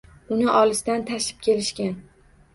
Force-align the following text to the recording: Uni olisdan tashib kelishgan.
Uni 0.35 0.47
olisdan 0.61 1.05
tashib 1.11 1.45
kelishgan. 1.51 1.95